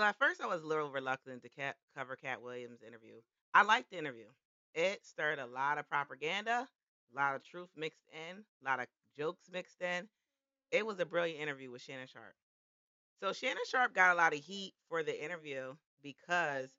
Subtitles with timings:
[0.00, 1.50] So at first I was a little reluctant to
[1.94, 3.16] cover Katt Williams' interview.
[3.52, 4.28] I liked the interview.
[4.74, 6.66] It stirred a lot of propaganda,
[7.12, 8.86] a lot of truth mixed in, a lot of
[9.18, 10.08] jokes mixed in.
[10.70, 12.34] It was a brilliant interview with Shannon Sharpe.
[13.22, 16.70] So Shannon Sharpe got a lot of heat for the interview because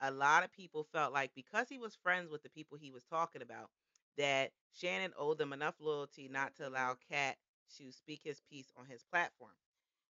[0.00, 3.02] a lot of people felt like because he was friends with the people he was
[3.10, 3.70] talking about,
[4.18, 7.38] that Shannon owed them enough loyalty not to allow Katt
[7.78, 9.50] to speak his piece on his platform.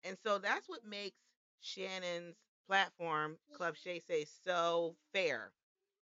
[0.02, 1.20] And so that's what makes
[1.60, 2.36] Shannon's
[2.66, 5.52] platform, Club Shay Say, so fair,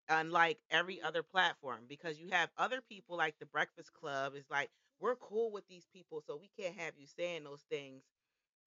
[0.08, 4.70] unlike every other platform, because you have other people like the Breakfast Club is like,
[5.00, 8.04] we're cool with these people, so we can't have you saying those things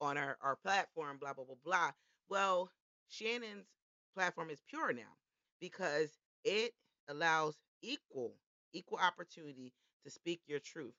[0.01, 1.91] on our, our platform, blah, blah, blah, blah.
[2.29, 2.71] Well,
[3.09, 3.67] Shannon's
[4.15, 5.17] platform is pure now
[5.61, 6.73] because it
[7.09, 8.33] allows equal,
[8.73, 9.73] equal opportunity
[10.05, 10.95] to speak your truth.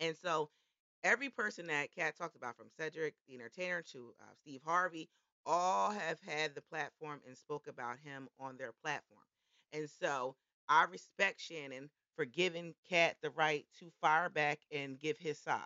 [0.00, 0.50] And so
[1.04, 5.08] every person that Katt talked about, from Cedric the Entertainer to uh, Steve Harvey,
[5.46, 9.22] all have had the platform and spoke about him on their platform.
[9.72, 10.36] And so
[10.68, 15.62] I respect Shannon for giving Katt the right to fire back and give his side.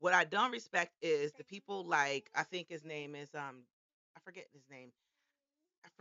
[0.00, 3.62] What I don't respect is the people like I think his name is um
[4.16, 4.90] I forget his name.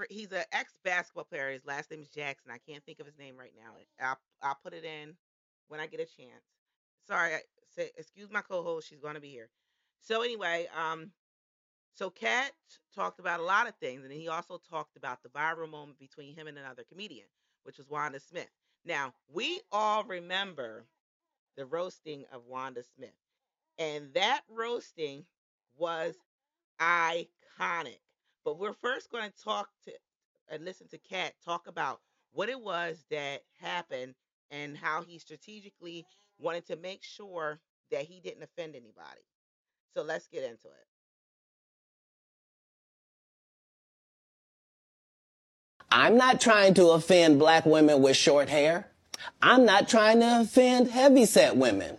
[0.10, 1.52] He's an ex basketball player.
[1.52, 2.52] His last name is Jackson.
[2.52, 3.74] I can't think of his name right now.
[4.00, 5.16] I'll I'll put it in
[5.70, 6.57] when I get a chance.
[7.08, 7.42] Sorry, I,
[7.76, 8.90] say, excuse my co-host.
[8.90, 9.50] She's going to be here.
[10.02, 11.12] So anyway, um,
[11.94, 12.52] so Katt
[12.96, 16.36] talked about a lot of things, and he also talked about the viral moment between
[16.36, 17.28] him and another comedian,
[17.64, 18.50] which was Wanda Smith.
[18.86, 20.86] Now we all remember
[21.58, 23.16] the roasting of Wanda Smith.
[23.80, 25.26] And that roasting
[25.78, 26.16] was
[26.82, 28.00] iconic.
[28.46, 29.94] But we're first going to talk to
[30.50, 34.16] and listen to Katt talk about what it was that happened
[34.52, 36.06] and how he strategically
[36.40, 37.60] wanted to make sure
[37.92, 39.22] that he didn't offend anybody.
[39.96, 40.88] So let's get into it.
[45.90, 48.88] I'm not trying to offend black women with short hair.
[49.42, 51.98] I'm not trying to offend heavyset women.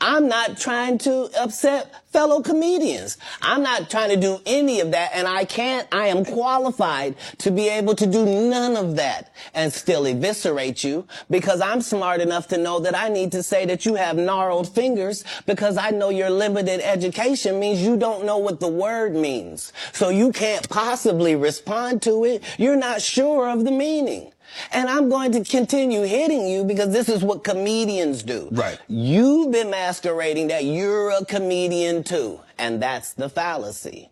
[0.00, 3.18] I'm not trying to upset fellow comedians.
[3.42, 5.10] I'm not trying to do any of that.
[5.14, 9.72] And I can't, I am qualified to be able to do none of that and
[9.72, 13.84] still eviscerate you because I'm smart enough to know that I need to say that
[13.84, 18.60] you have gnarled fingers because I know your limited education means you don't know what
[18.60, 19.72] the word means.
[19.92, 22.42] So you can't possibly respond to it.
[22.58, 24.32] You're not sure of the meaning.
[24.72, 28.48] And I'm going to continue hitting you because this is what comedians do.
[28.50, 28.78] Right.
[28.88, 32.40] You've been masquerading that you're a comedian too.
[32.58, 34.10] And that's the fallacy.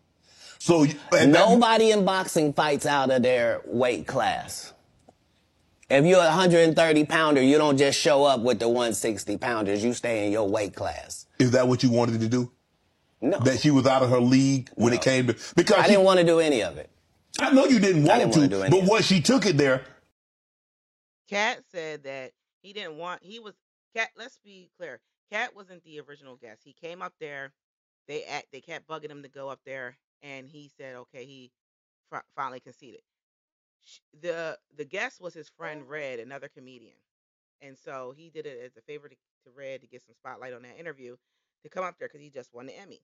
[0.59, 4.73] So and that- Nobody in boxing fights out of their weight class.
[5.89, 9.85] If you're a 130 pounder, you don't just show up with the 160 pounders.
[9.85, 11.27] You stay in your weight class.
[11.39, 12.51] is that what you wanted to do?
[13.21, 13.39] No.
[13.41, 16.05] That she was out of her league when it came to because I she- didn't
[16.05, 16.91] want to do any of it.
[17.39, 19.83] I know you didn't want didn't to, do any but once she took it there,
[21.29, 22.33] Katt said that
[22.63, 23.55] he didn't want he was
[23.95, 24.11] Katt.
[24.17, 25.01] let's be clear.
[25.31, 26.63] Katt wasn't the original guest.
[26.65, 27.53] He came up there.
[28.09, 31.53] They act they kept bugging him to go up there and he said okay, he
[32.11, 33.03] fi- finally conceded.
[33.85, 35.87] Sh- The the guest was his friend oh.
[35.87, 36.97] Red, another comedian.
[37.63, 40.55] And so he did it as a favor to, to Red to get some spotlight
[40.55, 41.17] on that interview
[41.63, 43.03] to come up there because he just won the Emmy.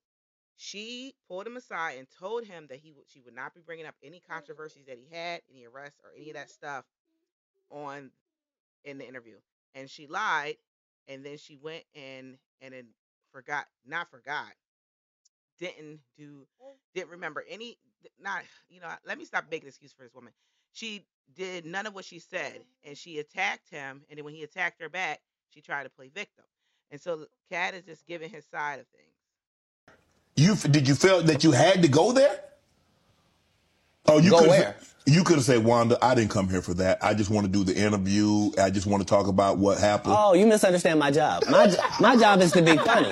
[0.57, 3.87] She pulled him aside and told him that he would she would not be bringing
[3.87, 6.51] up any controversies that he had, any arrests or any of that mm-hmm.
[6.51, 6.85] stuff
[7.73, 8.11] on
[8.85, 9.37] in the interview.
[9.75, 10.57] And she lied
[11.09, 12.87] and then she went and and then
[13.33, 14.53] forgot not forgot
[15.59, 16.75] didn't do oh.
[16.95, 17.79] didn't remember any
[18.21, 20.33] not you know let me stop making excuse for this woman
[20.73, 24.43] she did none of what she said and she attacked him and then when he
[24.43, 26.45] attacked her back she tried to play victim
[26.91, 29.13] and so katt is just giving his side of things
[30.37, 32.41] you did you feel that you had to go there?
[34.15, 34.77] Oh, you Go could where?
[35.07, 36.99] you could have said, Wanda, I didn't come here for that.
[37.03, 38.51] I just want to do the interview.
[38.61, 40.15] I just want to talk about what happened.
[40.17, 41.45] Oh, you misunderstand my job.
[41.51, 43.11] My, jo- my job is to be funny.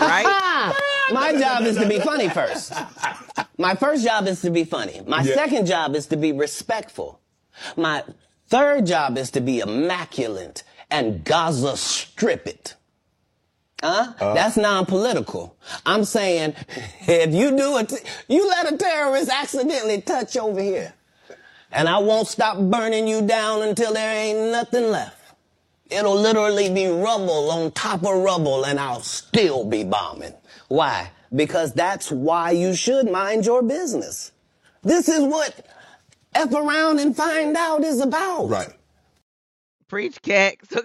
[0.00, 0.72] right
[1.12, 2.72] My job is to be funny first.
[3.58, 5.02] My first job is to be funny.
[5.06, 5.34] My Yeah.
[5.34, 7.20] second job is to be respectful.
[7.76, 8.02] My
[8.48, 12.74] third job is to be immaculate and Gaza strip it.
[13.82, 14.14] Huh?
[14.20, 14.34] Uh.
[14.34, 15.56] That's non-political.
[15.84, 16.54] I'm saying
[17.06, 17.92] if you do it,
[18.28, 20.94] you let a terrorist accidentally touch over here.
[21.72, 25.20] And I won't stop burning you down until there ain't nothing left.
[25.90, 30.34] It'll literally be rubble on top of rubble and I'll still be bombing.
[30.68, 31.10] Why?
[31.34, 34.32] Because that's why you should mind your business.
[34.82, 35.66] This is what
[36.34, 38.46] F around and find out is about.
[38.48, 38.70] Right.
[39.88, 40.82] preach katt so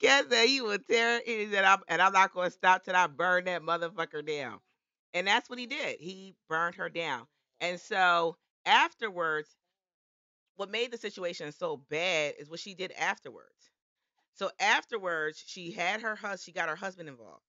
[0.00, 1.50] Katt said he would tear it.
[1.50, 4.60] Said, I'm, and I'm not to stop till I burn that motherfucker down.
[5.14, 5.98] And that's what he did.
[6.00, 7.26] He burned her down.
[7.60, 9.48] And so afterwards,
[10.56, 13.70] what made the situation so bad is what she did afterwards.
[14.34, 17.42] So afterwards, she had her husband, she got her husband involved.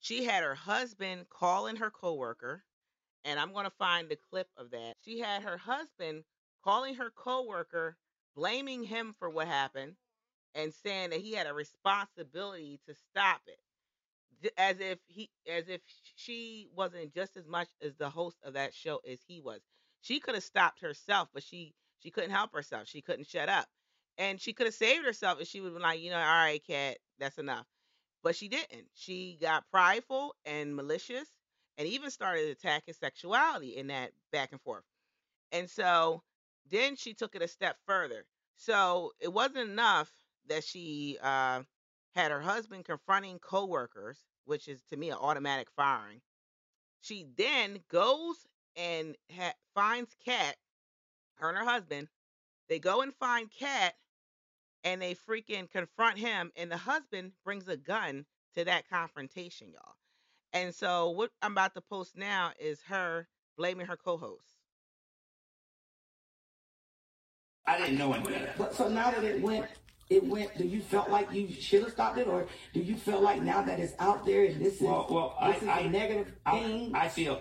[0.00, 2.64] She had her husband calling her coworker,
[3.24, 4.94] and I'm to find the clip of that.
[5.04, 6.24] She had her husband
[6.64, 7.96] calling her coworker,
[8.34, 9.94] blaming him for what happened,
[10.54, 13.58] and saying that he had a responsibility to stop it.
[14.58, 15.80] As if he, as if
[16.16, 19.60] she wasn't just as much as the host of that show as he was.
[20.00, 22.88] She could have stopped herself, but she she couldn't help herself.
[22.88, 23.68] She couldn't shut up,
[24.18, 26.22] and she could have saved herself if she would have been like, you know, all
[26.24, 27.66] right, katt, that's enough.
[28.22, 28.88] But she didn't.
[28.94, 31.28] She got prideful and malicious,
[31.78, 34.84] and even started attacking sexuality in that back and forth.
[35.52, 36.22] And so
[36.70, 38.26] then she took it a step further.
[38.56, 40.10] So it wasn't enough
[40.48, 41.62] that she uh,
[42.14, 46.20] had her husband confronting coworkers, which is to me an automatic firing.
[47.00, 48.46] She then goes
[48.76, 50.56] and ha- finds Katt,
[51.36, 52.08] her and her husband.
[52.68, 53.94] They go and find Katt
[54.84, 59.96] and they freaking confront him, and the husband brings a gun to that confrontation, y'all.
[60.52, 64.58] And so what I'm about to post now is her blaming her co-host.
[67.66, 68.52] I didn't know any better.
[68.58, 69.66] But so now that it went,
[70.12, 70.56] it went.
[70.56, 73.62] Do you felt like you should have stopped it, or do you feel like now
[73.62, 76.32] that it's out there and this is Well, well, this I, is I, a negative
[76.44, 76.94] I, thing?
[76.94, 77.40] I feel.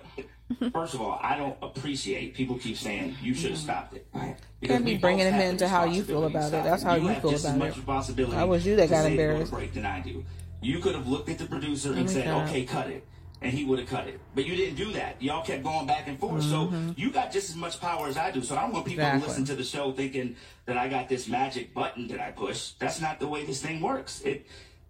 [0.74, 3.64] First of all, I don't appreciate people keep saying you should have mm-hmm.
[3.64, 4.06] stopped it.
[4.14, 4.36] right.
[4.60, 6.64] Because Can't be bringing him into how you feel about it.
[6.64, 7.78] That's how you have feel just as about much it.
[7.78, 9.52] responsibility I was you that got say to go to embarrassed.
[9.54, 10.26] break than I do.
[10.62, 13.08] You could have looked at the producer and me said, shut "Okay, cut it,"
[13.42, 14.20] and he would have cut it.
[14.36, 15.22] But you didn't do that.
[15.22, 16.44] Y'all kept going back and forth.
[16.44, 16.90] Mm-hmm.
[16.90, 18.44] So you got just as much power as I do.
[18.44, 19.22] So I don't want people Exactly.
[19.22, 20.36] to listen to the show thinking
[20.66, 22.72] that I got this magic button that I push.
[22.80, 24.22] That's not the way this thing works.
[24.22, 24.46] It.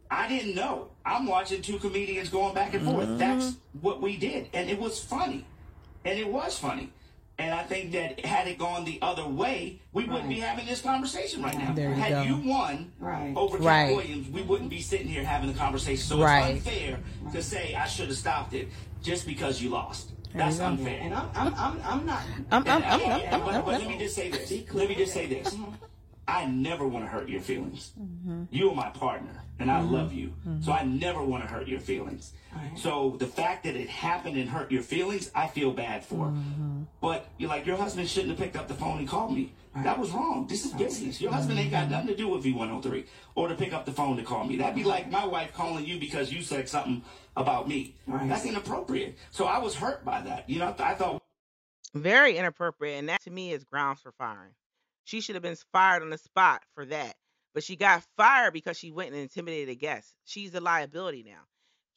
[0.09, 0.89] I didn't know.
[1.05, 3.07] I'm watching two comedians going back and forth.
[3.07, 3.17] Mm-hmm.
[3.17, 5.45] That's what we did, and it was funny,
[6.03, 6.91] and it was funny.
[7.41, 10.79] And I think that had it gone the other way, we wouldn't be having this
[10.79, 11.73] conversation right now.
[11.73, 12.21] There you had go.
[12.21, 13.33] you won Right.
[13.35, 13.95] over Katt Right.
[13.95, 16.03] Williams, we wouldn't be sitting here having a conversation.
[16.03, 16.55] So Right.
[16.57, 16.99] it's unfair
[17.31, 18.67] to say I should have stopped it
[19.01, 20.11] just because you lost.
[20.35, 20.99] That's you unfair.
[21.01, 22.21] And I'm, I'm, I'm, I'm not.
[22.29, 24.29] I'm, I'm, And- I'm, and- I'm, and- I'm, but, I'm, but let me just say
[24.29, 24.47] this.
[24.49, 25.43] Be clear Let me just with say that.
[25.45, 25.55] this.
[26.31, 27.91] I never want to hurt your feelings.
[27.99, 28.43] Mm-hmm.
[28.49, 30.33] You are my partner, and I love you.
[30.61, 32.33] So I never want to hurt your feelings.
[32.55, 32.77] Right.
[32.77, 36.27] So the fact that it happened and hurt your feelings, I feel bad for.
[36.27, 36.83] Mm-hmm.
[37.01, 39.53] But you're like, your husband shouldn't have picked up the phone and called me.
[39.75, 40.47] That was wrong.
[40.47, 41.21] This is business.
[41.21, 43.05] Your husband ain't got nothing to do with V103
[43.35, 44.57] or to pick up the phone to call me.
[44.57, 47.03] That'd be like my wife calling you because you said something
[47.37, 47.95] about me.
[48.05, 48.27] Right.
[48.27, 49.17] That's inappropriate.
[49.31, 50.49] So I was hurt by that.
[50.49, 51.21] You know, I thought,
[51.93, 54.51] Very inappropriate, and that to me is grounds for firing.
[55.11, 57.17] She should have been fired on the spot for that.
[57.53, 60.15] But she got fired because she went and intimidated a guest.
[60.23, 61.41] She's a liability now.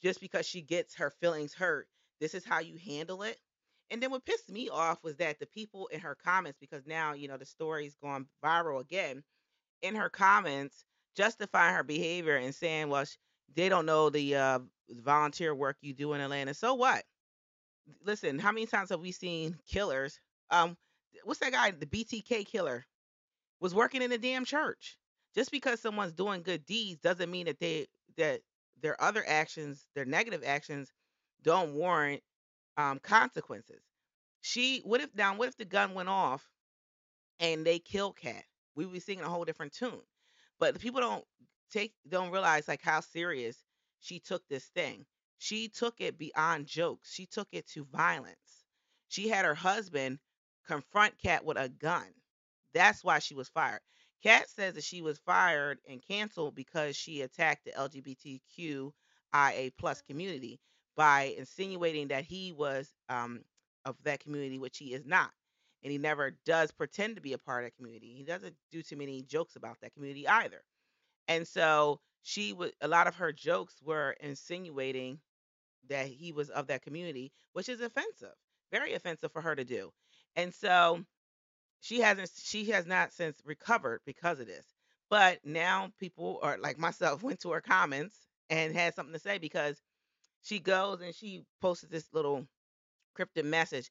[0.03, 1.87] Just because she gets her feelings hurt,
[2.21, 3.39] this is how you handle it.
[3.93, 7.13] And then what pissed me off was that the people in her comments, because now,
[7.13, 9.23] you know, the story's gone viral again,
[9.81, 10.85] in her comments,
[11.17, 13.05] justifying her behavior and saying, well,
[13.55, 14.59] they don't know the uh,
[14.91, 16.53] volunteer work you do in Atlanta.
[16.53, 17.05] So what?
[18.05, 20.19] Listen, how many times have we seen killers?
[20.51, 20.77] Um,
[21.23, 22.85] what's that guy, the BTK killer,
[23.65, 24.99] was working in a damn church.
[25.35, 27.87] Just because someone's doing good deeds doesn't mean that they
[28.19, 28.43] that
[28.83, 30.93] their other actions, their negative actions,
[31.43, 32.23] don't warrant
[32.77, 33.81] um, consequences.
[34.43, 35.35] She, what if now?
[35.35, 36.47] What if the gun went off
[37.41, 38.45] and they killed Katt?
[38.77, 40.03] We would be singing a whole different tune.
[40.61, 41.25] But the people don't
[41.73, 43.57] take, don't realize like how serious
[43.99, 45.07] she took this thing.
[45.39, 47.11] She took it beyond jokes.
[47.11, 48.67] She took it to violence.
[49.09, 50.19] She had her husband
[50.67, 52.13] confront Katt with a gun.
[52.75, 53.81] That's why she was fired.
[54.23, 58.93] Katt says that she was fired and canceled because she attacked the LGBTQIA
[59.79, 60.61] plus community
[60.97, 63.43] by insinuating that he was um,
[63.85, 65.31] of that community, which he is not.
[65.83, 68.15] And he never does pretend to be a part of that community.
[68.17, 70.63] He doesn't do too many jokes about that community either.
[71.29, 75.21] And so she would a lot of her jokes were insinuating
[75.89, 78.35] that he was of that community, which is offensive,
[78.73, 79.93] very offensive for her to do.
[80.37, 81.05] And so
[81.85, 84.65] she hasn't she has not since recovered because of this.
[85.11, 88.17] But now people are like myself went to her comments
[88.51, 89.83] and had something to say because
[90.43, 92.47] she goes and she posted this little
[93.15, 93.91] cryptic message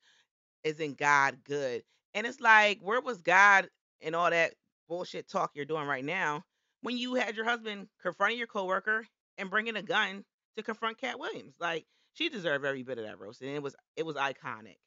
[0.63, 1.83] isn't God good?
[2.13, 3.69] And it's like, where was God
[4.01, 4.55] in all that
[4.89, 6.43] bullshit talk you're doing right now
[6.81, 9.05] when you had your husband confronting your coworker
[9.37, 10.25] and bringing a gun
[10.57, 11.55] to confront Katt Williams?
[11.59, 14.77] Like, she deserved every bit of that roast, and it was it was iconic.